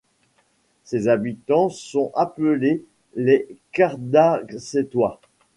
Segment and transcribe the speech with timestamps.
[0.83, 5.21] Ses habitants sont appelés les Cadarcetois.